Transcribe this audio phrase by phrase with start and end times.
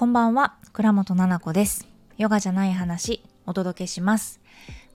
[0.00, 1.86] こんばんは、倉本々子です。
[2.16, 4.40] ヨガじゃない話、お届けします。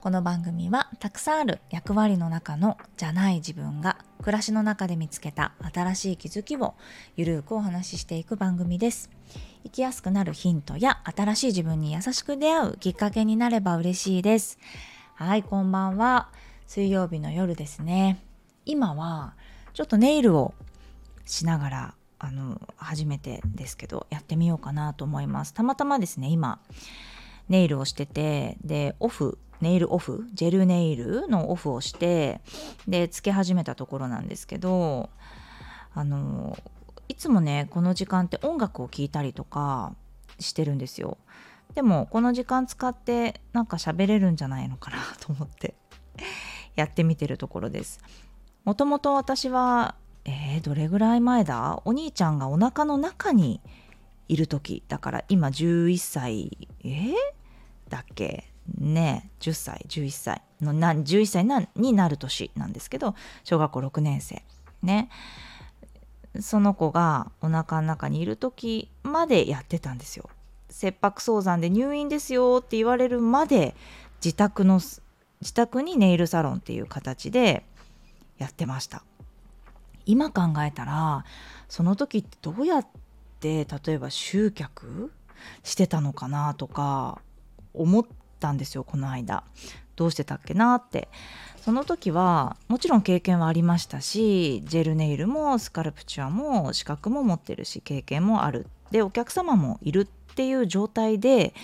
[0.00, 6.74] この番組は、たくさんある役割の中のじゃない自分が、暮らしの中で見つけた新しい気づきを、
[7.14, 9.08] ゆるーくお話ししていく番組です。
[9.62, 14.58] 生きやすくなるヒントや、新しい自分に優しく出会うきっかけになれば嬉しいです。
[15.14, 16.30] はい、こんばんは。
[16.66, 18.20] 水曜日の夜ですね。
[18.64, 19.34] 今は、
[19.72, 20.52] ちょっとネイルを
[21.26, 25.52] しながらあの初めてですけどやってみようかなと思います。
[25.52, 26.58] たまたまですね今
[27.48, 32.40] ネイルをしててでオフネイルオフジェルネイルのオフをして
[32.88, 35.08] でつけ始めたところなんですけど
[35.94, 36.58] あの
[37.08, 39.94] いつもねこの時間って音楽を聴いたりとか
[40.38, 41.18] してるんですよ。
[41.74, 45.74] でもこの時間使ってなんか喋れるんじゃないのかなと思って
[46.74, 48.00] やってみてるところです。
[48.64, 49.94] もともと私は
[50.28, 51.80] えー、どれぐらい前だ？
[51.84, 53.60] お兄ちゃんがお腹の中に
[54.28, 56.68] いる時だから今11歳。
[56.84, 57.14] えー、
[57.88, 58.50] だっけ？
[58.78, 60.42] ね10歳11歳。
[60.60, 63.14] のな11歳なになる年なんですけど
[63.44, 64.42] 小学校6年生。
[64.82, 65.08] ね。
[66.40, 70.28] その子がお腹の中にいる時までやってたんですよ。
[70.68, 73.74] 切迫早産で入院ですよって言われるまで
[74.22, 74.80] 自宅の
[75.40, 77.64] 自宅にネイルサロンっていう形で
[78.38, 79.04] やってました。
[80.06, 81.24] 今考えたら
[81.68, 82.86] その時ってどうやっ
[83.40, 85.12] て例えば集客
[85.62, 87.20] してたのかなとか
[87.74, 88.04] 思っ
[88.40, 89.44] たんですよこの間。
[89.96, 91.08] どうしてたっけなって。
[91.60, 98.66] その時はもちろん経験はありましたしジェルネイルもスカルプチュアも資格も持ってるし経験もある。
[98.92, 101.54] でお客様もいるっていう状態で、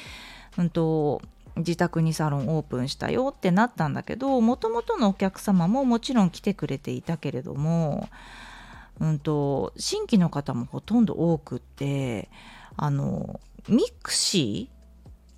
[0.58, 1.22] うんと、
[1.56, 8.08] 自宅にサロンオープンしたよってなったんだけどもともとのお客様ももちろん来てくれていたけれども、
[9.00, 12.30] うんと、新規の方もほとんど多くって
[12.76, 14.82] あの mixi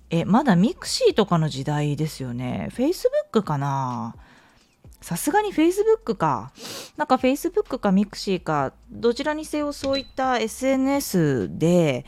[0.09, 2.69] えまだ mixi とかの時代ですよね。
[2.73, 4.15] フェイスブックかな。
[5.01, 6.51] さすがにフェイスブックか。
[6.95, 12.05] なんかフェイスブックか mixi かどちらにせよそういった SNS で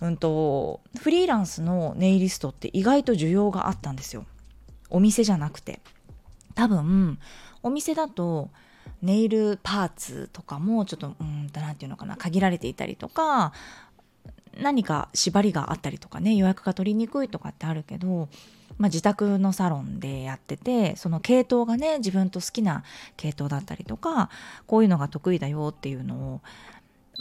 [0.00, 4.24] うんと、フリーランスのネイリストって意外と需要があったんですよ。
[4.88, 5.80] お店じゃなくて。
[6.54, 7.18] 多分、
[7.62, 8.50] お店だと、
[9.02, 13.52] ネイルパーツとかもちょっと、うんと、なんていうのかな、限られていたりとか、
[14.60, 18.28] 何か縛りがあったりとかね、予約が取りにくいとかってあるけど、
[18.80, 22.82] まあ、自宅のサロンでやっててその系統がね自分と好きな
[23.18, 24.30] 系統だったりとか
[24.66, 26.40] こういうのが得意だよっていうのを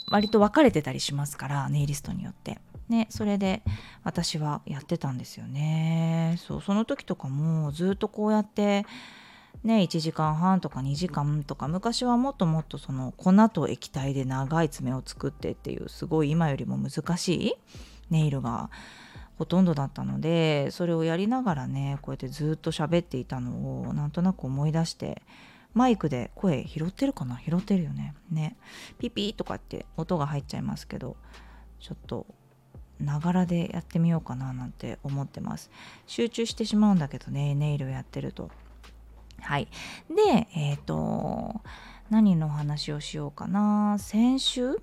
[0.09, 2.59] 割と分かれてたりしますからネイリストによって。
[2.89, 3.61] ね、それで
[4.03, 6.35] 私はやってたんですよね。
[6.39, 8.85] そうその時とかもずっとこうやって
[9.63, 17.53] ね1時間半とか2時間とか昔はもっともっとその粉と液体で長い爪を作ってっていうすごい今よりも難しい
[18.09, 18.71] ネイルが
[19.37, 25.21] ほとんどだったのでそれをやりながらねこうやってずっと喋っていたのをなんとなく思い出して
[25.75, 27.39] マイクで声拾ってるかな？
[27.39, 28.15] 拾ってるよね。
[28.31, 28.57] ね。
[28.97, 31.15] ピピーとかって音が入っちゃいますけど
[31.79, 32.25] ちょっと
[32.99, 35.71] ながらでやってみようかななんて思ってます。
[36.07, 38.49] 集中してしまうんだけどねネイルをやってると。
[39.41, 39.67] はい。
[40.09, 41.61] でえっ、ー、と
[42.09, 43.97] 何の話をしようかな。
[43.99, 44.81] 先週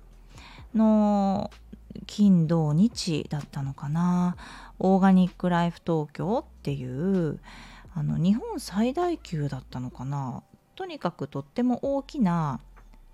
[0.73, 1.51] の
[2.05, 4.35] 金土日だったのかな。
[4.79, 7.39] オーガニックライフ東京っていう
[7.93, 10.43] あの日本最大級だったのかな。
[10.75, 12.59] とにかくとっても大きな、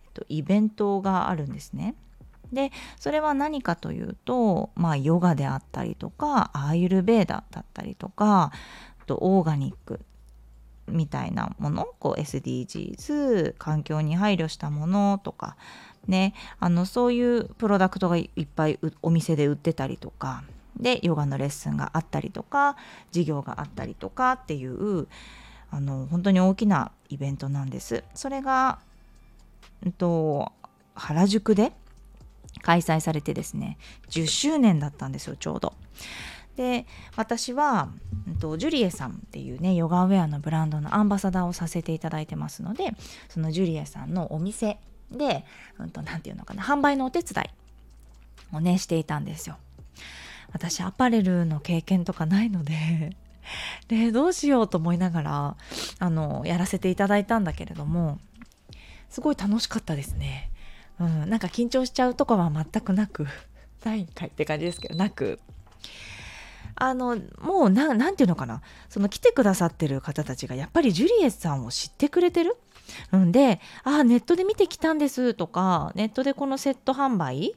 [0.04, 1.96] えっと、イベントがあるんですね。
[2.54, 8.52] でそれは何かというと、まあ、ヨガであったりとかアーユルベーダだったりとか
[9.08, 10.00] とオーガニック
[10.88, 15.56] みたいなものこう SDGs 環境に配慮したものとか
[16.08, 20.44] ねあのそういうプロダクトがいっぱいお店で売ってたりとか
[20.78, 22.76] でヨガのレッスンがあったりとか
[23.12, 25.08] 授業があったりとかっていう
[25.72, 28.04] あの本当に大きなイベントなんです。
[28.14, 28.78] それが、
[29.84, 30.52] うんと、
[30.94, 31.74] 原宿で
[32.62, 33.78] 開催されてですね
[34.10, 35.74] 10周年だったんですよちょうど。
[36.56, 36.86] で
[37.16, 37.90] 私は、
[38.28, 42.92] うんと、ジュリエさんっていうねヨガウェアのブランドのアンバサダーをさせていただいてますので
[43.30, 44.78] そのジュリエさんのお店
[45.12, 45.46] で
[45.78, 49.58] 何、うん、て言うのかな販売のお手伝いをねしていたんですよ。
[50.52, 53.18] 私アパレルの経験とかないので
[53.88, 55.58] でどうしようと思いながら
[56.00, 58.20] あのやらせていただいたんだけれども
[59.10, 60.52] すごい楽しかったですね。
[61.00, 63.28] うん、なんか緊張しちゃうとかは全くなく
[63.84, 65.40] ないんかいって感じですけどなく。
[66.76, 68.62] あのもうななんていうのかな。
[68.90, 72.58] その来てくださってる方たちがやっぱりジュリエスさんを知ってくれてる？
[73.16, 77.56] んで「あネットで見てきたんです」とかネットでこのセット販売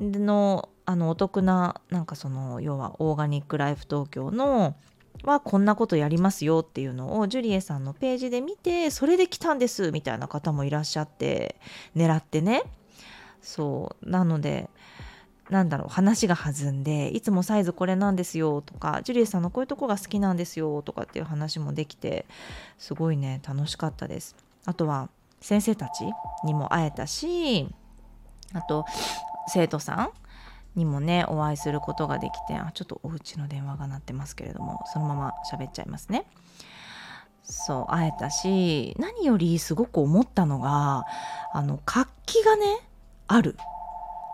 [0.00, 4.74] のあのお得ななんかその要はオーガニックライフ東京の
[5.22, 11.56] はこんなことやりますよっていうのをジュリエさんのページで見てそれで来たんですみたいな方もいらっしゃって
[11.96, 12.62] 狙ってね。
[13.40, 14.10] そう。
[14.10, 14.68] なので
[15.50, 22.24] なんだろう話が弾んでいつもサイズこれなんですよとかジュリエさんのこういうとこが好きなんですよとかっていう話もできて
[22.78, 24.34] すごいね楽しかったです。
[24.64, 25.08] あとは
[25.40, 26.04] 先生たち
[26.44, 27.68] にも会えたし
[28.54, 28.86] あと
[29.48, 30.10] 生徒さん
[30.74, 36.26] にもねお会いすることができてあちょっとお家の電話が鳴ってますけれどもそのまま喋っちゃいますね。
[37.44, 41.04] そう会えたし何よりすごく思ったのが
[41.52, 42.80] あの活気がね
[43.26, 43.56] ある。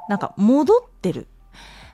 [0.08, 1.26] なんか戻ってる。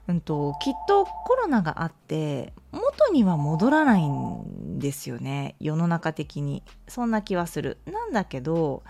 [0.06, 6.62] うんと、きっとコロナがあって元には戻らないんですよね世の中的に。
[6.88, 7.78] そんな気はする。
[7.86, 8.82] なんだけど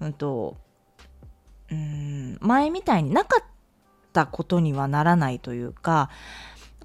[0.00, 0.56] うんと
[1.70, 3.50] うん前みたいになかった
[4.12, 6.10] たことにはならないというか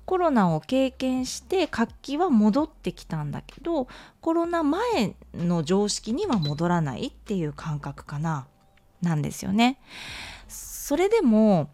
[0.06, 3.88] コロナを経験して活気は戻ってきたんだけど
[4.22, 8.48] コロナ前の常識には戻らないっていう感覚かな
[9.02, 9.80] なんですよね。
[10.48, 11.70] それでも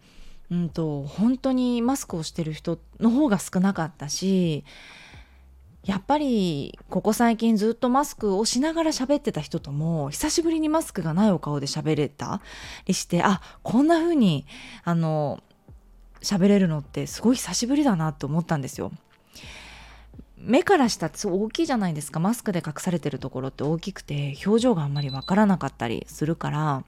[0.50, 4.66] うんと本当にマスクをしてる人の方が少なかったし
[5.86, 12.42] やっぱりここ最近ずっとマスクをしながら喋ってた人とも久しぶりにマスクがないお顔で喋れた
[12.86, 14.46] りしてあこんな風に
[14.84, 15.42] あの
[16.22, 18.92] 喋れるのってすごい久しぶりだなって思ったんですよ。
[20.38, 26.84] 目から下って大きいじゃないですかマスクで隠されてるところって大きくて表情があんまりわからなかったりするから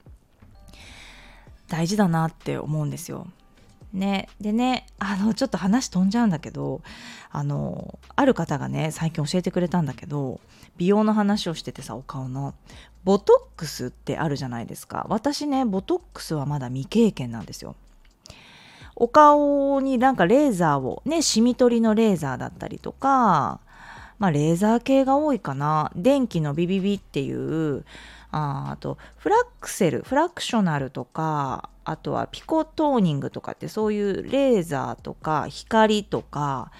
[1.68, 3.28] 大事だなって思うんですよ。
[3.94, 6.82] ね、でねあのちょっと話飛んじゃうんだけど
[7.30, 10.40] あのある方がね最近教えてくれたんだけど
[10.76, 12.54] 美容の話をしててさお顔の。
[13.04, 15.06] ボトックスってあるじゃないですか。
[15.10, 17.76] 私ねボトックスはまだ未経験なんですよ。
[18.96, 23.60] お顔になんかレーザーをねシミ取りのレーザーだったりとか
[24.18, 25.92] まあレーザー系が多いかな。
[25.94, 27.84] 電気のビビビっていう
[28.34, 36.72] ああとフラクセルフラクショナルとかあとはピコトーニングとかってそういうレーザーとか光とか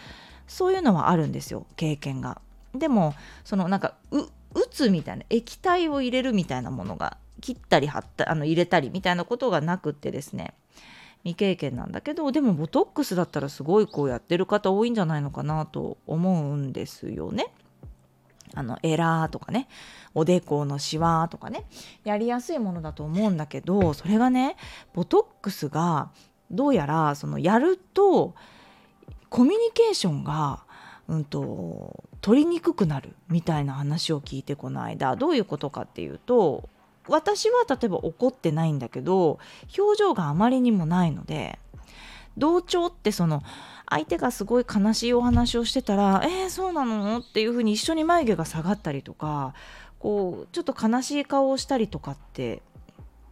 [0.48, 2.40] そういうのはあるんですよ経験が。
[2.74, 3.14] でも
[3.44, 4.22] そのなんかう
[4.54, 10.54] 打つみたいな液体を入れるみたいなものが切ったり貼ったあの入れたりみたいなことがなくってですね
[11.22, 17.46] 未経験なんだけどでもボトックスだったらすごいこうやってる方多いんじゃないのかなと思うんですよね。
[18.54, 19.68] あのエラーとかね
[20.14, 21.64] おでこのシワとかね
[22.04, 24.56] やりやすいものだと思うんだけどそれがね
[24.92, 26.10] ボトックスが
[26.50, 28.34] どうやらそのやると
[29.28, 30.64] コミュニケーションが
[31.08, 35.16] うんと取りにくくなるみたいな話を聞いてこの間。
[35.16, 36.68] どういうことかっていうと
[37.08, 39.38] 私は例えば怒ってないんだけど
[39.76, 41.58] 表情があまりにもないので
[42.36, 43.42] 同調ってその
[43.88, 49.54] 相手がすごい悲しいお話をしてたら「えー、そうなの?」っていうふうに一緒に眉毛が下がったりとか
[49.98, 52.62] こうちょっと悲しい顔をしたりとかって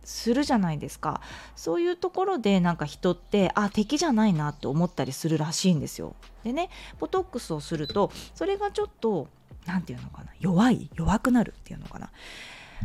[0.05, 1.21] するじゃないですか
[1.55, 6.17] そういうところでなんか人ってあ敵じゃないなって思ったりするらしいんですよ。
[6.45, 9.29] でねボトックスをするとそれがちょっと
[9.67, 12.11] 何て言うのかな弱い弱くなるっていうのかな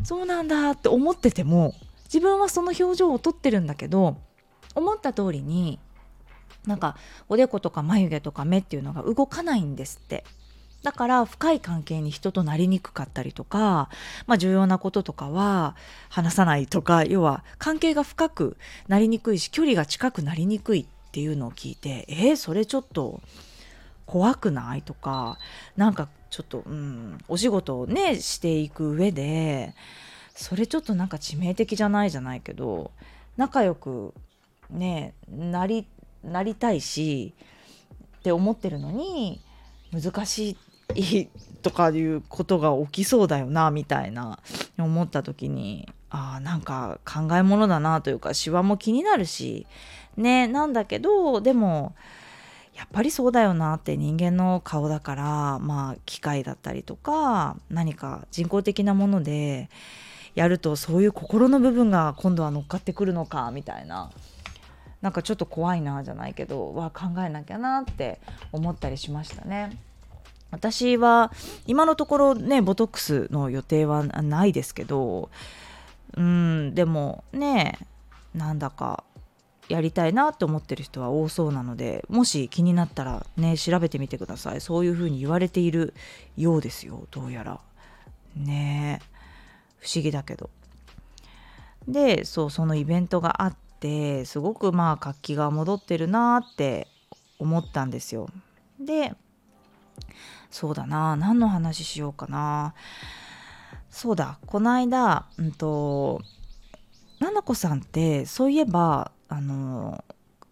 [0.04, 1.74] そうなんだって思ってても
[2.06, 4.18] 自分はその表情をとってるんだけど
[4.75, 5.80] 思った通りに
[6.66, 6.98] なんか
[7.30, 10.24] おでことか眉毛とか目っていうのが動かないんですって。
[10.84, 13.90] だから深い関係に人となりにくかったりとか、
[14.28, 15.76] まあ、重要なこととかは
[16.08, 23.22] 話さないとか要は関係が深くなりにくいし距離が近くなりにくいっていうのを聞いてえー、それちょっと
[24.06, 25.40] 怖くないとか
[25.76, 29.74] なんかちょっと、うん、お仕事をねしていく上で
[30.36, 32.92] それちょっとなんか致命的じゃないじゃないけど
[33.36, 34.14] 仲良く
[34.70, 35.88] ねなり
[36.27, 37.34] なりたいし
[38.19, 39.41] って思ってるのに
[39.91, 40.57] 難し
[40.96, 41.27] い
[41.62, 44.39] とかいうことが起きそうだよなみたいな
[44.77, 49.67] 思った時にあなんか考えものだなというかシワも気になるし
[50.15, 51.96] ねなんだけどでも
[52.75, 59.69] やっぱりそうだよなって人間の顔だからまあ機械だったりとか何か人工的なもので
[60.36, 64.12] やるとそういう心の部分が今度は乗っかってくるのかみたいな
[65.01, 68.20] なんかちょっと怖いなじゃないけどは考えなきゃなって
[68.51, 69.80] 思ったりしましたね。
[70.50, 71.32] 私は
[71.66, 75.30] 今のところねボトックスの予定はないですけど
[76.16, 77.77] うんでもね
[78.34, 79.04] なんだか
[79.68, 84.62] やりたいなって思ってる人は多そうなのでもし気になったらね調べてみてください。
[84.62, 85.94] そういうふうに言われている
[86.38, 87.60] ようですよどうやら。
[88.36, 89.01] ね
[89.80, 90.50] 不思議だけど。
[91.88, 96.88] でそうそのイベントがあっってすごくまあ活気が戻ってるなって
[97.38, 98.27] 思ったんですよ。
[98.79, 99.13] で
[100.50, 102.74] そうだな何の話しようかな
[103.89, 106.22] そうだこの間うんと
[107.19, 110.03] ななこさんってそういえばあの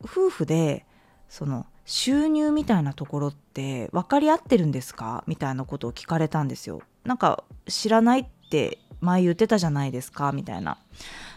[0.03, 0.85] 夫婦で
[1.27, 5.23] その収入みたいなところって分かり合ってるんですか？
[5.27, 6.81] みたいなことを聞かれたんですよ。
[7.03, 10.31] なんか知らないって前言ってたじゃないですか？
[10.31, 10.77] みたいな。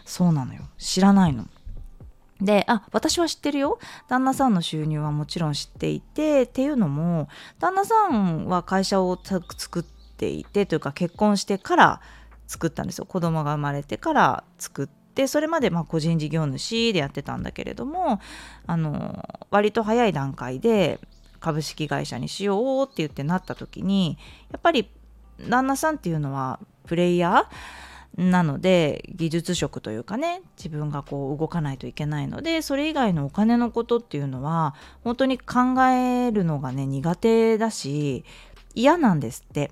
[0.05, 0.63] そうなのよ。
[0.77, 1.45] 知らないの。
[2.41, 3.79] で、あ、私は知ってるよ。
[4.07, 7.27] 旦那さんの収入はもちろん知っていて、っていうのも、
[7.59, 9.19] 旦那さんは会社を
[9.57, 12.01] 作っていて、というか結婚してから
[12.47, 13.05] 作ったんですよ。
[13.05, 15.27] 子供が生まれてから作って。
[15.27, 18.21] それまでま個人事業主でやってたんだけれども
[18.67, 20.97] あの割と早い段階で
[21.41, 24.17] 株式会社にしようって言ってなった時に
[24.49, 24.89] やっぱり
[25.49, 27.45] 旦那さんっていうのはプレイヤー
[28.17, 38.25] なので技術職というかね自分がこう動かないといけないのでそれ以外のお金のことっていうのは本当に考えるのがね苦手だし
[38.75, 39.71] 嫌なんですって。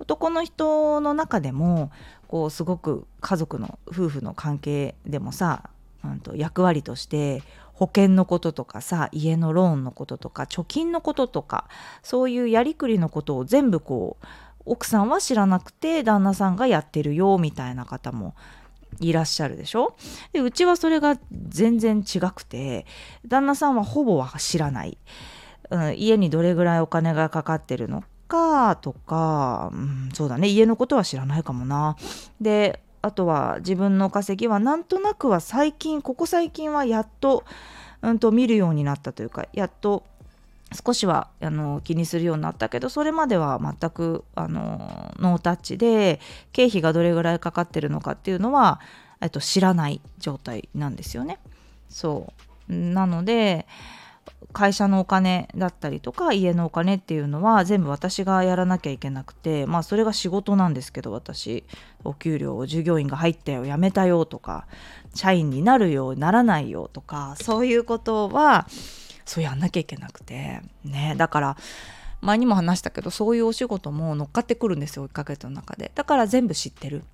[0.00, 1.90] 男の人の中でも
[2.26, 5.70] こうすごく家族の夫婦の関係でもさ、
[6.04, 7.42] うんと、役割として
[7.72, 11.68] 保険のこととかさ家のローンのこととか貯金のこととか
[12.02, 14.26] そういうやりくりのことを全部こう
[14.64, 18.34] 奥さんは知らなくて旦那さんがやってるよみたいな方も
[19.00, 19.96] いらっしゃるでしょ？
[20.32, 21.18] でうちはそれが
[21.48, 22.86] 全然違くて
[23.26, 24.98] 旦那さんはほぼは知らない、
[25.70, 30.48] うん、家にどれぐらいお金がかかってるのかとか、うん、そうだね。
[30.48, 31.96] 家のことは知らないかもな。
[32.40, 37.44] であとは自分の稼ぎはなんとなくは最近ここ最近はやっと,、
[38.00, 40.04] うんと見るようになったというかやっと
[40.74, 46.20] 少しはあの気にするようになったけどそれまでは全くあのノータッチで
[46.52, 48.80] 経費がどれぐらいかかってるのかっていうのは、
[49.20, 51.38] えっと、知らない状態なんですよね。
[51.88, 52.32] そ
[52.68, 53.66] うなので
[54.52, 61.64] 会社のお金だったりとか家のお金っていうのは全部私がやらなきゃいけなくてまあそれが仕事なんですけど私
[62.04, 64.66] お給料従業員が入ったよ辞めたよとか
[65.14, 68.66] 社員になるようならないよとかそういうことは
[69.24, 70.62] そうやんなきゃいけなくて。
[70.84, 71.56] ねだから
[72.20, 75.92] 前にも話したけどそういうお仕事も乗っかってくるんですよ1ヶ月の中で。
[75.94, 77.04] だから全部知ってる。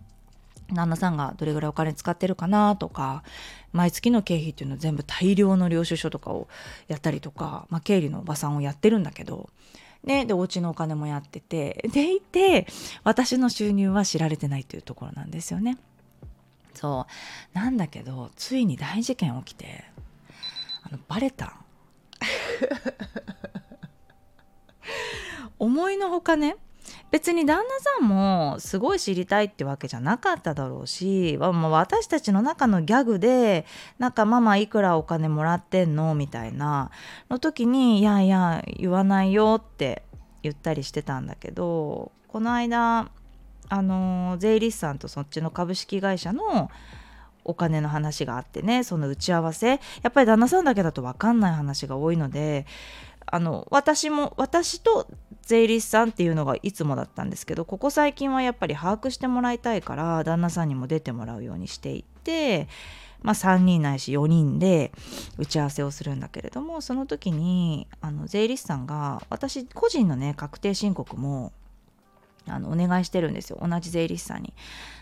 [0.72, 3.24] 旦那さんがどれぐらいお金使ってるかなとか
[3.72, 6.46] 毎月の経費っていうの全部大量の領収書とかを
[6.86, 9.50] やったりとか、まあ、経理のおばさんをやってるんだけど。
[10.02, 11.84] ね、でお家のお金もやってて。
[11.92, 12.66] でいて
[13.04, 15.76] 私の収入は知られてないというところなんですよね。
[16.74, 17.06] そ
[17.54, 17.58] う。
[17.58, 19.84] なんだけどついに大事件起きて
[20.84, 21.56] あのバレた。
[25.58, 26.56] 思いのほかね
[27.10, 33.66] 別に旦那さんもすごい知りたいってわけじゃなかっただろうし、まあ、私たちの中のギャグで
[33.98, 36.90] なんかママいくらお金もらってんのみたいな
[37.28, 40.04] の時にいやいや言わないよって
[40.42, 43.10] 言ったりしてたんだけどこの間
[43.68, 46.70] あの税理士さんとそっちの株式会社の
[47.44, 49.68] お金の話があってねその打ち合わせ。
[49.68, 49.78] や
[50.08, 52.66] っぱり旦那さんだけだと分かんない話が多いので
[53.26, 55.06] あの私も私と
[55.42, 62.68] 税理士さんっていうのがいつもだったんですけどここ最近はやっぱり把握してもらいたいから旦那さんにも出てもらうようにしていて、
[63.22, 64.92] まあ、3人ないし4人で
[65.38, 71.52] 打ち合わせをするんだけれどもその時にあの税理士さんが私個人のね確定申告も
[72.50, 73.58] あのお願いしてるんですよ。
[73.60, 74.52] 同じ税理士さんに。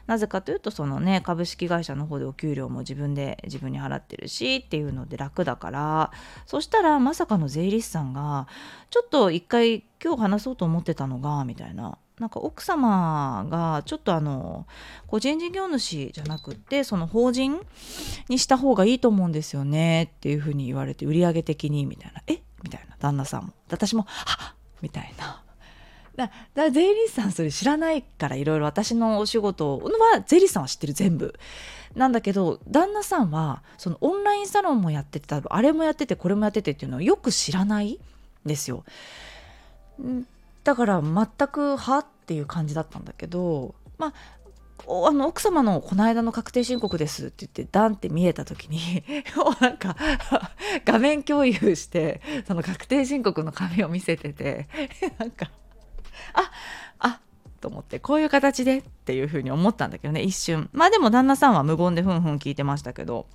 [0.06, 6.12] なぜかというとそのね株式会社の方でお給料も自分で自分に払ってるしっていうので楽だから。
[6.46, 8.46] そしたらまさかの税理士さんが
[8.90, 11.98] ちょっと一回今日話そうと思ってたのがみたいな。
[12.18, 14.66] なんか奥様がちょっとあの
[15.06, 17.60] 個人事業主じゃなくってその法人
[18.28, 22.20] にした方がいいと思うんですよねっていうふうに言われて売上的にみたいな。
[22.26, 22.42] え？
[22.64, 22.96] みたいな。
[22.98, 23.52] 旦那さんも。
[23.70, 24.54] 私もはっ！
[24.82, 25.44] みたいな。
[26.18, 31.38] だだ税理士さんそれ知らないからいろいろ私のお仕事は税理士さんは知ってる全部。
[31.94, 37.98] なんだけど旦那さんはそのオンラインサロンもやってて多分あれもやっててこれもやっててっていうのをよく知らないん
[38.44, 38.84] ですよ。
[40.64, 44.12] だから全くはっていう感じだったんだけどまあ
[45.06, 49.04] あの奥様のこの間の確定申告ですって言ってダンって見えた時に
[49.60, 49.96] なんか
[50.84, 54.68] 画面共有してその確定申告の紙を見せてて
[55.18, 55.50] なんか
[56.34, 56.50] あ
[56.98, 57.20] あ
[57.60, 60.68] と思ってこういう形でっていうふうに思ったんだけどね一瞬。
[60.72, 63.26] まあでも旦那さんは無言でふんふん聞いてましたけど。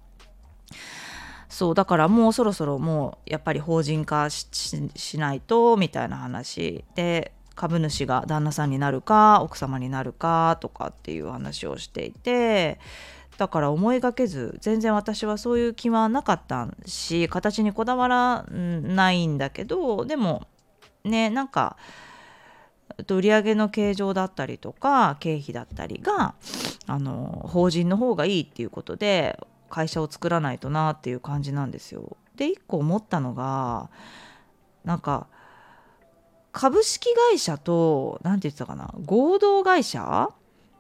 [1.50, 4.50] そうだからもうそろそろもうやっぱり法人化し
[5.20, 12.80] ないとみたいな話で株主が旦那さんになるか奥様になるかとかっていう話をしていて
[13.38, 20.48] だから思いがけず全然私はそういう気はなかったし形にこだわらないんだけどでも
[21.04, 21.78] ねなんか
[23.08, 26.36] 売上の形状だったりとか経費だったりが
[26.88, 32.18] あの法人の方がいいっていうことで会社を作らないとなっていう感じなんですよ。
[32.36, 33.90] で一個思ったのが
[34.84, 35.28] なんか
[36.52, 40.30] 株式会社と何て言ってたかな合同会社？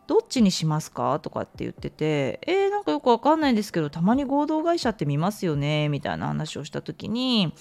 [0.05, 1.20] どっちにしますか？
[1.20, 7.53] とかって言っててえー、なんかよくわかんないんですけどたまに合同会社って見ますよねみたいな話をした時に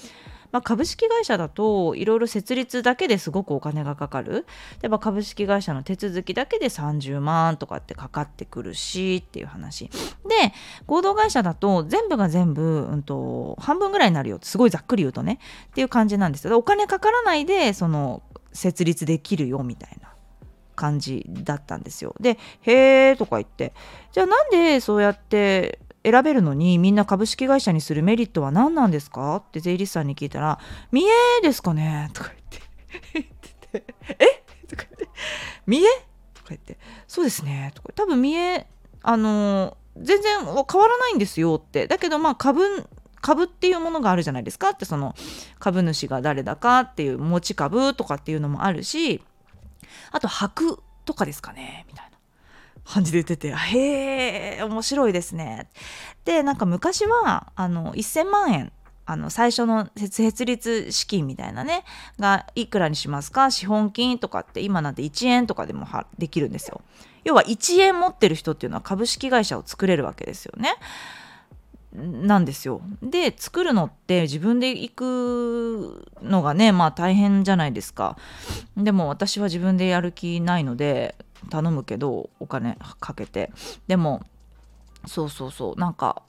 [0.52, 4.47] まあ、株式会社だといろいろ設立だけですごくお金がかかる。
[4.82, 9.87] 例えば株式会社の手続きだけで30万とかってかかってくるしっていう話。
[10.28, 10.52] で
[10.87, 20.12] 合同会社だと全部が全部、うんと、半分ぐらいになるよすごいざっくり言うとねっていう感じなんですけどお金かからないでその設立できるよみたいな
[20.76, 22.14] 感じだったんですよ。
[22.21, 23.73] で「へー」とか言って。
[24.12, 29.37] じゃあなんでそうやって選べるのにみんな株式会社にするメリットは何なんですか？
[29.37, 30.59] って税理士さんに聞いたら
[30.92, 31.11] 「見え
[31.42, 32.32] ですかね?」とか
[33.14, 33.26] 言っ
[33.73, 33.85] て
[34.18, 34.42] 「え？
[34.68, 35.09] とか言って
[35.66, 35.88] 「見え?」
[36.35, 38.66] とか言って「そうですね」とか多分見え
[39.02, 41.87] あの全然変わらないんですよって。
[41.87, 42.88] だけどまあ株
[43.21, 44.71] 株っていうものがあるじゃないですか？
[44.71, 45.14] ってその
[45.61, 49.23] 株主が誰だかっていう持ち株とかっていうのもあるし
[50.11, 51.85] あと箔とかですかね？
[51.88, 52.12] みたいな。
[52.84, 55.68] 感じで言っててへえ面白いですね。
[56.24, 58.72] でなんか昔はあの1,000万円
[59.04, 61.84] あの最初の設立資金みたいなね
[62.18, 63.50] がいくらにしますか？
[63.50, 65.86] 資本金とかって今なんて1円とかでも
[66.18, 66.80] できるんですよ。
[67.24, 70.74] 要は1円持ってる人っていうのは株式会社を作れるわけですよね。
[71.94, 72.80] なんですよ。
[73.02, 78.16] で作るのって自分で行くのがねまあ大変じゃないですか。
[78.76, 81.16] でも私は自分でやる気ないので
[81.50, 83.50] 頼むけどお金かけて。
[83.87, 84.22] でも
[85.06, 86.22] そうそうそうなんか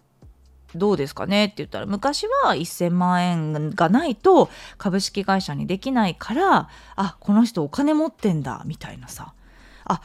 [0.75, 9.33] どうですかねって言ったら昔は1,000万円がないと株式会社にできないからあこの人お金持ってんだみたいなさ。
[9.85, 10.01] あ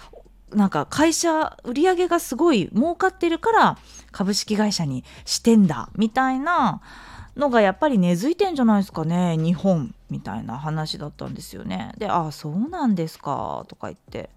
[0.54, 3.78] なんか会社売り上げがすごい儲かってるから
[4.12, 6.80] 株式会社にしてんだみたいな
[7.36, 11.92] のがやっぱり根付いてんじゃないですかね日本みたいな話だったんですよね。
[11.98, 14.30] で「ああそうなんですか」とか言って。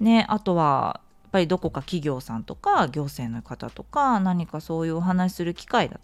[0.00, 6.00] ね、あとはやっぱりどこか企業さんとか行政の方とか何かそういうお話しする機会だ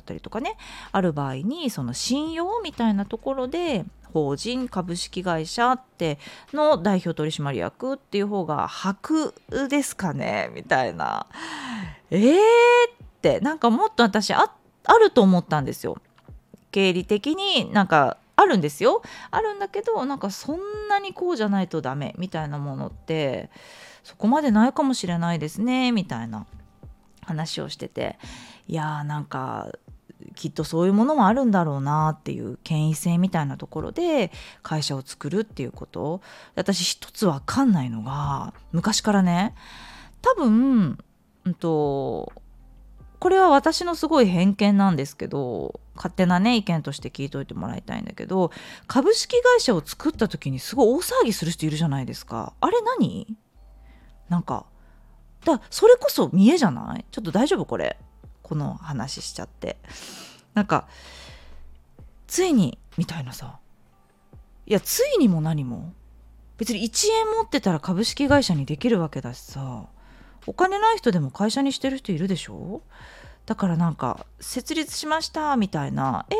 [0.00, 0.56] ったりとかね
[0.92, 6.18] ある場合にその信用みたいなところで法人株式会社って
[6.52, 9.34] の代表取締役っていう方が白
[9.68, 11.26] ですかねみたいな。
[12.10, 12.38] えーっ
[13.22, 14.52] てなんかもっと私あ
[14.84, 15.98] あると思ったんですよ。
[16.70, 19.02] 経理的になんかあるんですよ。
[19.30, 23.50] あるんだけどなんかそんなにこうじゃないとダメみたいなものって
[24.02, 26.46] そこまでないかもしれないですねみたいな
[27.22, 28.18] 話をしてて。
[28.68, 29.68] いやーなんか
[30.36, 34.30] きっとそういうものもあるんだろうなっていう権威性みたいなところで
[34.62, 36.20] 会社を作るっていうこと。
[36.54, 39.54] 私一つ分かんないのが昔からね
[40.22, 40.98] 多分、
[41.44, 42.32] うんと、
[43.22, 48.50] これは私のすごい偏見なんですけど勝手なね意見として聞いといてもらいたいんだけど
[48.88, 52.52] 株式会社を作った時にすごい大騒ぎする人いるじゃないですか。
[52.60, 53.36] あれ何？
[54.28, 54.66] なんか
[55.44, 57.04] だそれこそ見えじゃない？
[57.12, 57.96] ちょっと大丈夫これ？
[58.42, 59.76] この話しちゃって。
[60.54, 60.88] なんか
[62.26, 63.60] ついにみたいなさ。
[64.66, 65.92] いやついにも何も。
[66.58, 69.84] 別に1円持ってたら株式会社にできるわけだしさ。
[70.46, 72.82] お金ない人でも会社にしてる人いるでしょ？
[73.46, 76.34] だからなんか設立しましたみたいなえ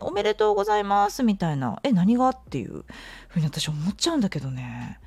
[0.00, 2.30] ー、おめでとうございますみたいなえ何が？
[2.30, 2.84] っていう
[3.28, 4.98] ふうに私思っちゃうんだけどね。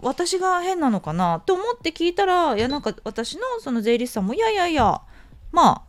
[0.00, 5.00] 私が変なのかなって思って聞いたらいやなんか私のその税理士さんもいやいやいや
[5.52, 5.82] まあ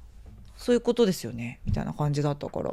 [0.57, 2.71] そういうことですよねみたいな感じだったから。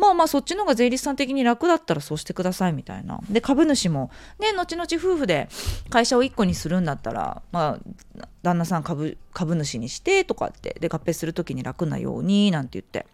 [0.00, 3.20] まあまあそっちの方が税理士さん的に楽だったらそうしてくださいみたいな。
[3.28, 5.48] で株主もね後々夫婦で
[5.90, 13.06] 会社を1個にするんだったらまあ旦那さん株株主にしてとかってで合併する時に楽なようになんて言って。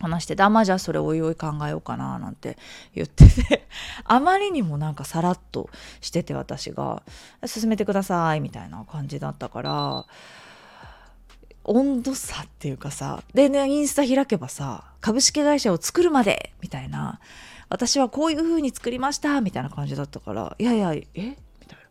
[0.00, 2.58] 話してて、あ、まあじゃあそれおいおい考えようかななんて
[2.94, 3.68] 言ってて、
[4.04, 7.02] あまりにもなんかさらっとしてて私が、
[7.44, 10.06] 進めてくださいみたいな感じだったから、
[11.64, 17.20] 温度差っていうかさでねインスタ開けばさ株式会社を作るまでみたいな。
[17.68, 21.06] 私はこういう風に作りましたみたいな感じだったからいやいやえ？
[21.14, 21.88] みたいな。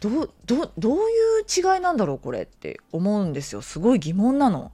[0.00, 3.60] どどどういう違いなんだろうこれって思うんですよ。
[3.60, 4.72] すごい疑問なの。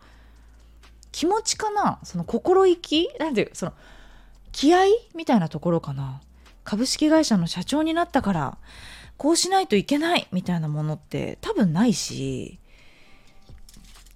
[1.11, 1.99] 気持ちかな？
[2.05, 3.09] その心意気？
[3.19, 3.73] なんていうその
[4.53, 4.85] 気合
[5.17, 6.21] みたいなところかな。
[6.63, 8.59] 株式会社の社長になったから
[9.17, 12.61] こうしないといけないみたいなものって多分ないし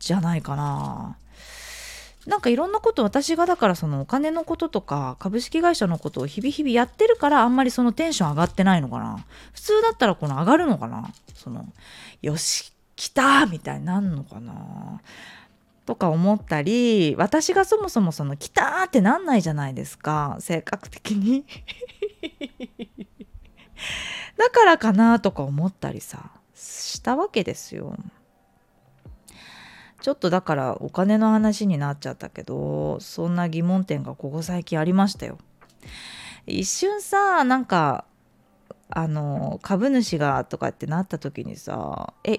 [0.02, 1.16] じゃないかな。
[2.26, 9.24] なんかいろんなこと私がだからそのお金のこととか株式会社のことを日々日々やってるからあんまりそのテンション上がってないのかな。
[9.52, 11.10] 普通だったらこの上がるのかな。
[11.34, 11.66] その
[12.20, 15.00] よし来たみたいになんのかな。
[15.86, 20.36] とか思ったり私がそもそもその来たってなんないじゃないですか。
[20.40, 21.44] 性格的に。
[24.36, 27.96] だからかなとか思ったりさしたわけですよ。
[30.02, 35.38] ちょっとだからお金の話になっちゃったけどそんな疑問点がここ最近ありましたよ。
[36.44, 38.04] 一瞬さなんか
[38.90, 42.38] あの株主がとかってなった時にさえ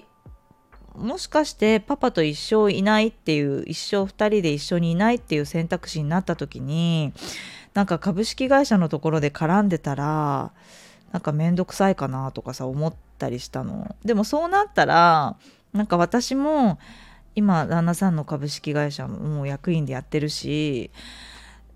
[0.95, 7.13] もしかしてパパと一生いないっていう一生2人で一緒にいないっていう選択肢になった時に
[7.73, 10.51] なんか株式会社のところで絡んでたら
[11.13, 15.37] なんか面倒くさいかなとかさ思ったりしたのでもそうなったら
[15.71, 16.77] なんか私も
[17.35, 20.91] 今旦那さんの株式会社も役員でやってるし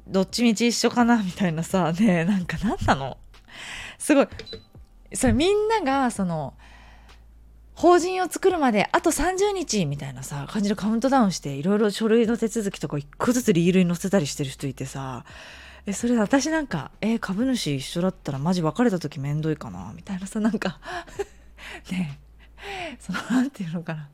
[0.08, 3.18] どっちみち一緒かなみたいなさ ねなんか何なの？
[3.98, 4.28] すごい。
[5.14, 6.54] それみんながその
[7.74, 15.26] 法人を作るまであと30日みたいなさ感じのカウントダウンしていろいろ書類の手続きとか一個ずつリールに載せたりしてる人いてさ
[15.86, 19.94] えそれ私なんかえ株主一緒だったらマジ別れた時めんどいかな？
[19.96, 20.80] みたいなさなんか
[21.92, 22.20] ね
[23.00, 24.10] その何て言うのかな。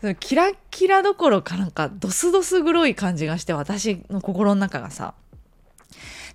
[0.00, 5.14] そのキラキラどころかなんかドスドス黒い感じがして私の心の中がさ。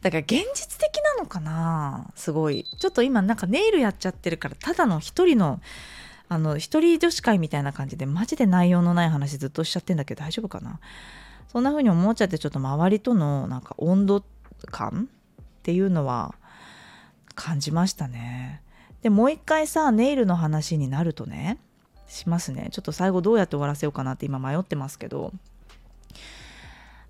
[0.01, 2.65] だから現実的なのかなすごい。
[2.80, 5.62] ちょっと今なんかネイルやっちゃってるからただの一人の
[6.28, 10.80] あの一人女子会みたいな感じでマジで内容のない話ずっとしちゃってんだけど大丈夫かな？
[11.47, 14.23] そんな風に思っちゃってちょっと周りとのなんか温度
[14.67, 15.10] 感
[15.41, 16.36] っていうのは
[17.34, 18.62] 感じましたね。
[19.01, 21.60] でもう一回さネイルの話になるとね
[22.08, 22.70] しますね。
[22.72, 25.32] ちょっと最後どうやって終わらせようかなって今迷ってますけど。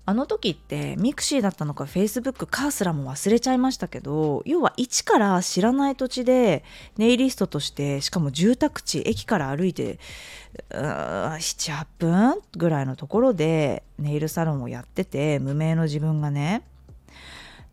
[0.08, 6.62] あの時って mixi だったのかフェイスブックかすらも忘れちゃいましたけど要は一から知らない土地で
[6.96, 9.98] ネイリストとしてしかも住宅地駅から歩いて
[10.70, 16.62] 78分ぐらいのところでネイルサロンをやってて無名の自分がね。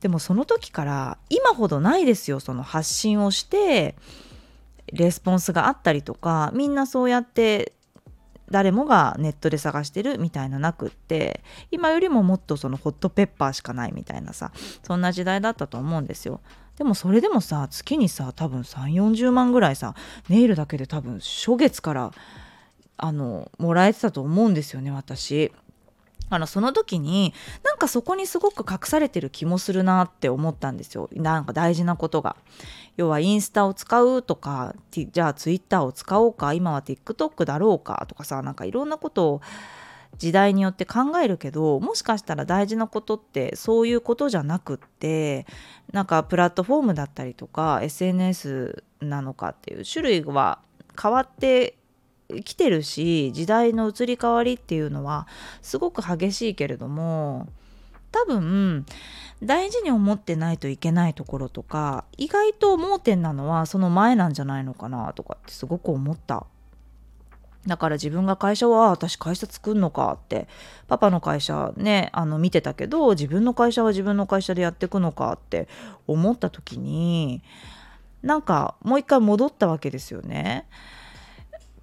[0.01, 3.95] でもその時から今ほどないですよその発信をして。
[4.93, 7.73] レスポンスがあったりとかみんなそうやって
[8.49, 14.51] 誰もがネットで探してるみたいななくって今よりももっとそのホットペッパーしかないみたいなさ
[14.83, 16.39] そんな時代だったと思うんですよ。
[16.77, 19.95] でもそれでもさ月にさ多分3 4 0万ぐらいさ
[20.29, 22.11] ネイルだけで多分初月から
[22.97, 25.51] あのもらえてたと思うんですよね私。
[26.35, 32.35] あのその時になんかそこにすごく隠されてる気もするなって思ったんですよなんか大事なことが。
[32.95, 39.41] 要はインスタを使うとかじゃあツイッターを使おうか今は TikTok だろうかとかさなんかいろんなことを
[40.17, 45.47] 時代によって考えるけどもしかしたら大事なことってそういうことじゃなくって
[45.91, 50.59] なんかプラットフォームだったりとか SNS なのかっていう種類は
[51.01, 51.77] 変わって
[52.43, 55.27] 来てるし時代の移り変わりっていうのは
[55.61, 57.47] すごく激しいけれども
[58.11, 58.85] 多分
[59.43, 66.45] 大事に思ってないといけないところとか意外と盲点なのはその前なんじゃないのかなとかってすごく思った
[67.65, 70.47] だから自分が会社は私会社作るのかって
[70.87, 75.67] パパの会社ねあの見てたけど自分の会社は自分の会社でやっていくのかって
[76.07, 77.41] 思った時に
[78.21, 80.65] なんかもう一回戻ったわけですよね。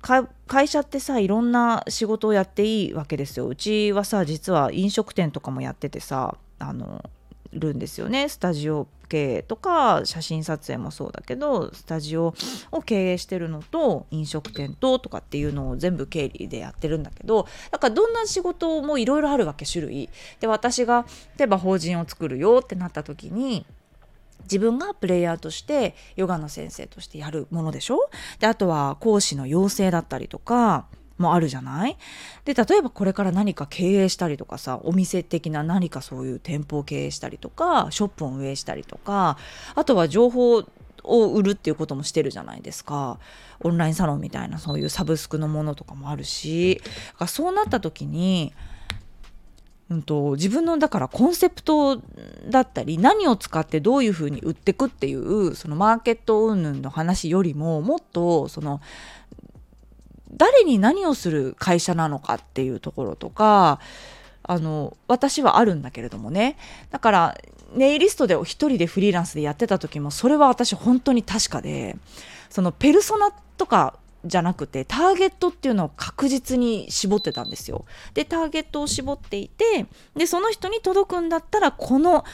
[0.03, 3.47] 会社ってさいろんな仕事をやっていいわけですよ。
[3.47, 7.05] うちはさ実は飲食店とかもやっててさあの
[7.53, 8.29] るんですよね。
[8.29, 12.33] スタジオ経営とか写真撮影もそうだけどスタジオ
[12.71, 20.09] を経営してるのと飲食店ととかっていうのを全部経理でやってるんだけどだからどんな仕事もいろいろあるわけ種類。
[20.39, 21.05] で私が
[21.37, 23.67] 例えば法人を作るよってなった時に
[24.43, 28.11] 自分がプレイヤーとしてヨガの先生としてやるものでしょ？
[28.39, 30.87] であとは講師の養成だったりとか
[31.19, 31.97] もあるじゃない？
[32.45, 39.37] で例えばこれから何か経営したりとかさお店的な何かそういう店舗を経営したりとかショップを運営したりとか
[39.75, 40.65] あとは情報
[41.03, 43.19] を売るっていうこともしてるじゃないですか。
[43.63, 46.81] オンラインサロンみたいなそういうサブスクのものとかもあるし。
[47.27, 48.55] そうなった時に
[49.91, 52.01] うんと、自分のだからコンセプト
[52.49, 58.81] だったり何を使ってどういうふうに売ってくっていうそのマーケット云々の話よりももっとその
[60.33, 63.81] 誰に何をする会社なのかっていうところとか
[64.45, 66.57] あの私はあるんだけれどもね。
[66.91, 67.39] だから
[67.75, 71.97] ネイリストで一人でフリーランスでやってた時もそれは私本当に確かで
[72.49, 77.85] そのペルソナとかじゃなくてターゲットっていうのを確実に絞ってたんですよ。
[78.15, 82.25] でターゲットを絞っていてでその人に届くんだったらこの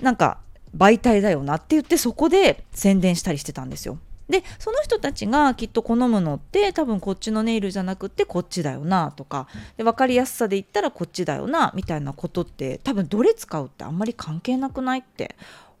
[0.00, 0.38] なんか
[0.76, 3.98] 媒体だよなって言ってそこで宣伝したりしてたんですよ。
[4.28, 15.34] でその人たちがきっと好むのって多分こっちのネイルじゃなくてこっちだよなとかで分かりやすさで言ったらこっちだよなみたいなことって多分どれ使うってあんまり関係なくないって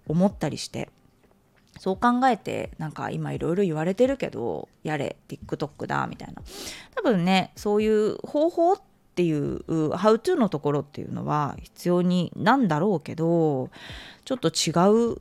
[0.06, 0.88] 思ったりして
[1.78, 6.42] そう考えてなんか今いろいろ言われてるけどやれ TikTok だみたいな。
[6.94, 8.80] 多分ねそういう方法っ
[9.14, 13.70] ていう How to のところっていうのは必要になんだろうけど
[14.24, 14.70] ちょっと違
[15.14, 15.20] う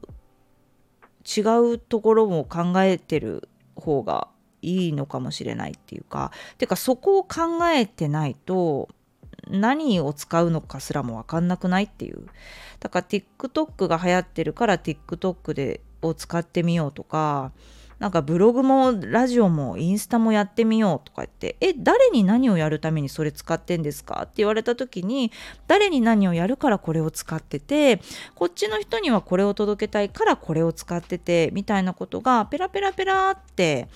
[1.26, 4.28] 違うところも考えてる方が
[4.62, 8.90] いいのかもしれないっていうかてかそこを考えてないと
[9.50, 12.28] 何を使うのかすらも分かんなくないっていう。
[12.80, 17.52] だから TikTok が流行ってるから TikTok でを使ってみようとか
[18.00, 24.22] なんかブログもラジオもインスタもやってみようとか言ってえ誰に何をやるためにそれ使ってんですか？
[24.24, 25.32] って言われた時に
[25.68, 28.00] 誰に何をやるからこれを使ってて
[28.36, 33.88] こっちの人にはこれを届けたいからこれを使っててみたいなことがペラペラペラって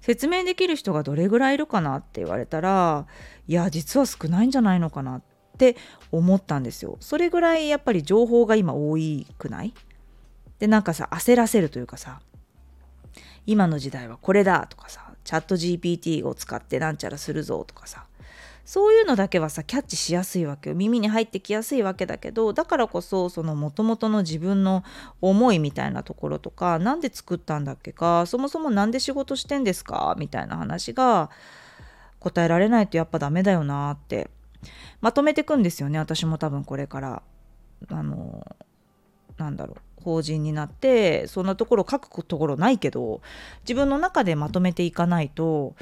[0.00, 3.06] 説明できる人がどれぐらいいるかなって言われたら
[3.48, 5.22] いや実は少ないんじゃないのかなっ
[5.58, 5.76] て
[6.12, 6.96] 思ったんですよ。
[7.00, 8.96] それぐらいやっぱり情報が今多
[9.36, 9.74] くない？
[10.58, 12.20] でなんかさ焦らせるというかさ
[13.46, 18.06] 今の時代はこれだとかさチャット GPT を使ってなんちゃらするぞとかさ
[18.64, 20.76] そういうのだけはさキャッチしやすいわけよ。
[20.76, 24.84] 耳に入ってきやすいわけだけどだからこそそのもともとの自分の
[25.22, 31.30] 思いみたいなところとか何で作ったんだっけかそもそも何で仕事してんですかみたいな話が
[32.20, 34.28] 答えられないとやっぱダメだよなって
[35.00, 37.22] まとめてくんですよね私も多分これから。
[37.90, 38.44] あの
[39.36, 39.87] なんだろう。
[40.08, 43.20] 法人になってそんなところ書くところないけど
[43.62, 45.74] 自分の中でまとめていかないと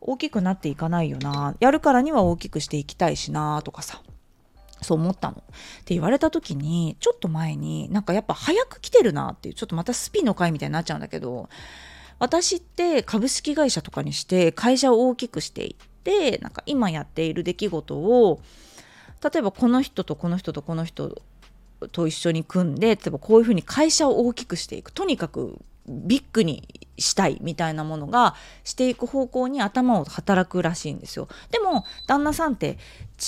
[0.00, 4.02] 大きくなっていかないよなやるからには大きくしていきたいしなとかさ
[4.80, 5.36] そう思ったの。
[5.36, 5.40] っ
[5.84, 11.48] て言われた時にちょっと前になんかやっぱ早く来てるなっていうちょっとまたスピの回みたいになっちゃうんだけど
[12.18, 18.40] 私って株式会社とかにして会社を大きくしていってなんか今やっている出来事を
[19.22, 21.22] 例えばこの人とこの人とこの人
[21.88, 24.92] と一緒に組んで例えばこういうふうに会社を大きくしていく。
[24.92, 26.62] とにかくビッグに
[26.98, 31.28] したいみたいなものがしていく方向に頭を働くらしいんですよ。
[31.50, 32.78] でも旦那さんって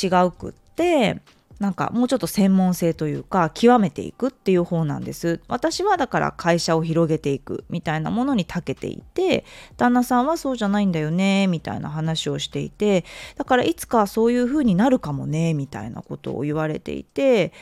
[0.03, 1.21] 違うくって
[1.61, 5.41] なんかもうちょっと専門性というか極めていくっていう方なんです。
[5.49, 7.65] 私はだから会社を広げていく。
[7.71, 9.45] みたいなものに長けていて
[9.77, 11.47] 旦那さんはそうじゃないんだよね。
[11.47, 13.05] みたいな話をしていて
[13.37, 15.55] だからいつかそういう風になるかもね。
[15.55, 17.53] みたいなことを言われていて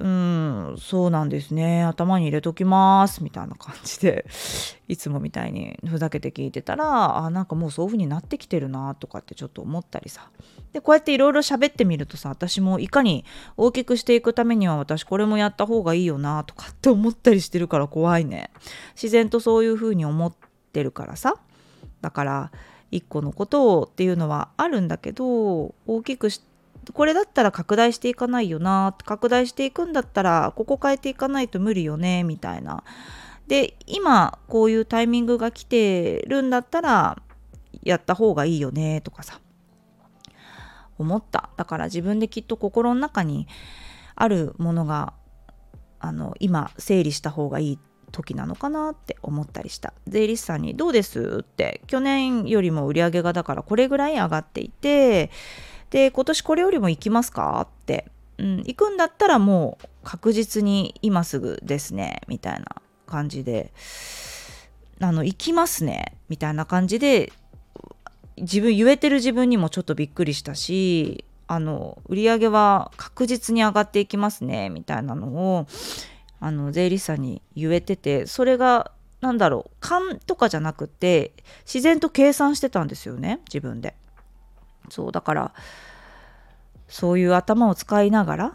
[0.00, 1.84] うん、そうなんですね。
[1.84, 3.22] 頭に入れときます。
[3.22, 4.24] みたいな感じで、
[4.88, 10.30] いつもみたいにふざけて聞いてたら、あ、なんかもうそういう風になってきてるなとかってちょっと思ったりさ。
[10.72, 13.26] で、こうやっていろいろ喋ってみるとさ、私もいかに
[13.58, 18.50] 大きくしていくためには私これもやった方がいいよなとかって思ったりしてるから怖いね。
[18.94, 20.32] 自然とそういう風に思っ
[20.72, 21.34] てるからさ。
[22.00, 22.52] だから、
[22.90, 26.49] 一個のことをっていうのはあるんだけど、大きくして
[26.92, 32.82] これだったら拡大していかないよな拡大していくんだったらここ変えていかないと無理よねみたいな。
[33.46, 37.20] で今こういうタイミングが来てるんだったら
[37.82, 39.40] やった方がいいよねとかさ。
[40.98, 41.50] 思った。
[41.56, 43.48] だから自分できっと心の中に
[44.14, 45.14] あるものが
[45.98, 47.78] あの今整理した方がいい
[48.12, 49.94] 時なのかなって思ったりした。
[50.06, 51.80] 税理士さんに「どうです?」って。
[51.86, 55.30] 去年よりも売り上げがだからこれぐらい上がっていて
[55.90, 57.60] で今年これよりも行きますか？
[57.82, 58.06] って、
[58.38, 62.66] うん、行くんだったらもう確実に今すぐですねみたいな
[63.06, 63.72] 感じで。
[65.02, 67.32] あの行きますねみたいな感じで
[68.36, 75.66] 自分言えてる自分にもちょっとびっくりしたしあの売り上げは確実に上がっていきますねみたいなのを
[76.38, 81.32] あの税理士さんに言えててそれが何だろう勘とかじゃなくて
[81.64, 83.94] 自然と計算してたんですよね自分で。
[84.88, 85.54] そうだから
[86.88, 88.54] そういう頭を使いながら、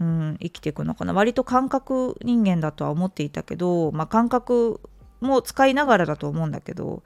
[0.00, 1.12] うん、生きていくのかな。
[1.12, 4.80] 割と感覚人間だとは思っていたけど、まあ、感覚
[5.20, 7.02] も使いながらだと思うんだけど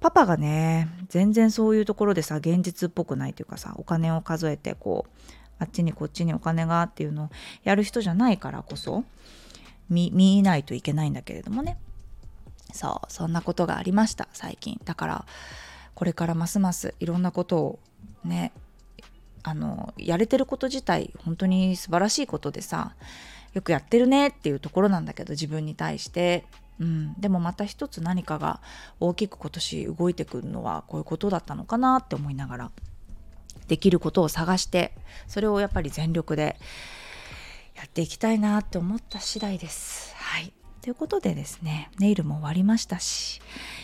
[0.00, 5.10] パパがね全然そういうところでさ現実っぽくないというかさお金を数えてこう
[5.58, 7.30] あっちにこっちにお金がっていうのを
[7.64, 9.04] やる人じゃないからこそ
[9.88, 11.78] 見見ないといけないんだけれどもね。
[12.70, 14.78] そうそんなことがありました最近。
[14.84, 15.26] だから
[15.98, 17.78] これからますますいろんなことを
[18.24, 18.52] ね
[19.42, 22.94] あのやれてること自体本当に素晴らしいことでさ
[23.52, 26.46] よくやってるねっていうところなんだけど自分に対して。
[26.80, 28.60] うん、でもまた一つ何かが
[29.00, 32.70] 大きく今年動いてくるのはこういうことだったのかなって思いながら
[33.66, 34.92] できることを探して
[35.26, 36.56] それをやっぱり全力で
[37.74, 40.14] やっていきたいなって思った次第です。
[40.14, 40.52] はい。
[40.88, 43.42] ということでですねネイルも終わりましたし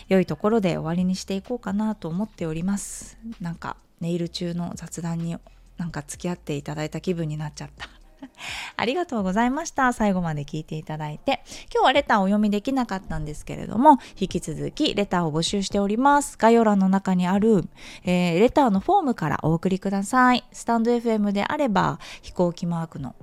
[0.09, 5.37] 良いところで終わりにしていこうかなと思っておりますなんかネイル中の雑談に
[5.77, 7.89] なんか付き合っていただいた気分になっちゃった
[8.75, 9.93] ありがとうございました。
[9.93, 11.43] 最後まで聞いていただいて。
[11.71, 16.35] 今日はレターをお読みできなかったんですけれども、引き続きレターを募集しております。
[16.39, 17.67] 概要欄の中にある、
[18.03, 20.43] えー、レターのフォームからお送りください。
[20.51, 23.13] スタンド FM であれば、飛行機マークの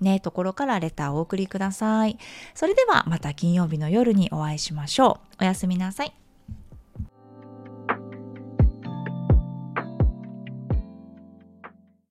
[0.00, 2.18] ね、ところからレターをお送りください。
[2.54, 5.42] それではまた金曜日の夜にお会いしましょう。
[5.42, 6.19] おやすみなさい。